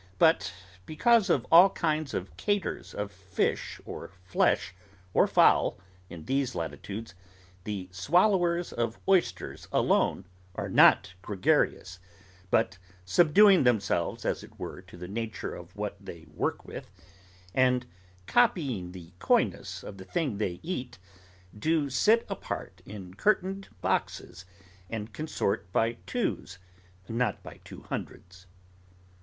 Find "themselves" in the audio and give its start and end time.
13.63-14.25